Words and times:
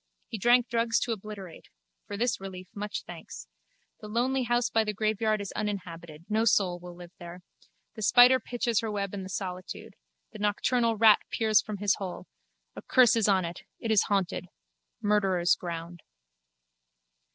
He 0.27 0.39
drank 0.39 0.67
drugs 0.67 0.99
to 1.01 1.11
obliterate. 1.11 1.67
For 2.07 2.17
this 2.17 2.41
relief 2.41 2.67
much 2.73 3.03
thanks. 3.03 3.47
The 3.99 4.07
lonely 4.07 4.41
house 4.45 4.67
by 4.67 4.83
the 4.83 4.95
graveyard 4.95 5.41
is 5.41 5.51
uninhabited. 5.51 6.25
No 6.27 6.43
soul 6.43 6.79
will 6.79 6.95
live 6.95 7.11
there. 7.19 7.43
The 7.93 8.01
spider 8.01 8.39
pitches 8.39 8.79
her 8.79 8.89
web 8.89 9.13
in 9.13 9.21
the 9.21 9.29
solitude. 9.29 9.93
The 10.31 10.39
nocturnal 10.39 10.97
rat 10.97 11.19
peers 11.29 11.61
from 11.61 11.77
his 11.77 11.93
hole. 11.99 12.25
A 12.75 12.81
curse 12.81 13.15
is 13.15 13.27
on 13.27 13.45
it. 13.45 13.61
It 13.77 13.91
is 13.91 14.05
haunted. 14.09 14.47
Murderer's 15.03 15.53
ground. 15.55 16.01